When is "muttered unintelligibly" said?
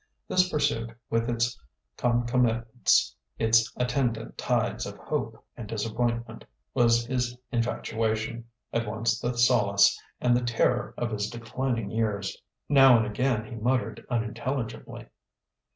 13.53-15.05